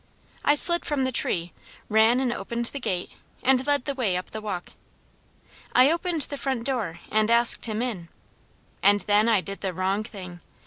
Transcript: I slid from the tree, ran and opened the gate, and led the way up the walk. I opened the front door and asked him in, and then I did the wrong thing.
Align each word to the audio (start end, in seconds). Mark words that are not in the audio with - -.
I 0.43 0.55
slid 0.55 0.83
from 0.83 1.03
the 1.03 1.11
tree, 1.11 1.53
ran 1.87 2.19
and 2.19 2.33
opened 2.33 2.65
the 2.65 2.79
gate, 2.79 3.11
and 3.43 3.67
led 3.67 3.85
the 3.85 3.93
way 3.93 4.17
up 4.17 4.31
the 4.31 4.41
walk. 4.41 4.71
I 5.75 5.91
opened 5.91 6.23
the 6.23 6.39
front 6.39 6.63
door 6.63 7.01
and 7.11 7.29
asked 7.29 7.65
him 7.65 7.83
in, 7.83 8.09
and 8.81 9.01
then 9.01 9.29
I 9.29 9.41
did 9.41 9.61
the 9.61 9.75
wrong 9.75 10.03
thing. 10.03 10.41